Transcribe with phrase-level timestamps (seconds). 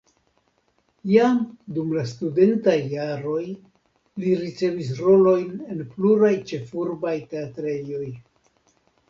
[1.09, 1.41] Jam
[1.75, 3.43] dum la studentaj jaroj
[4.23, 8.05] li ricevis rolojn en pluraj ĉefurbaj teatrejoj.